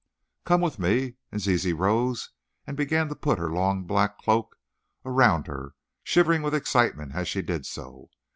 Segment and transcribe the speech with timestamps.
[0.45, 2.31] "Come with me," and Zizi rose
[2.65, 4.55] and began to put her long black cloak
[5.03, 8.09] round her, shivering with excitement as she did so.